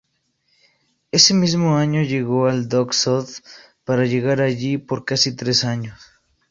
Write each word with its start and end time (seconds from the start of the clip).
Ese 1.11 1.35
mismo 1.35 1.77
año 1.77 2.01
llegó 2.01 2.47
al 2.47 2.67
Dock 2.67 2.91
Sud 2.93 3.29
para 3.83 4.09
jugar 4.09 4.41
allí 4.41 4.79
por 4.79 5.05
casi 5.05 5.35
tres 5.35 5.63
años. 5.63 5.99